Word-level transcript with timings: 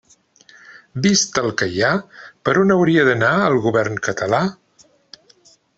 Vist 1.05 1.37
el 1.41 1.51
que 1.61 1.67
hi 1.75 1.83
ha, 1.87 1.91
¿per 2.49 2.57
on 2.63 2.75
hauria 2.77 3.07
d'anar 3.09 3.33
el 3.51 3.61
Govern 3.67 4.05
català? 4.09 4.41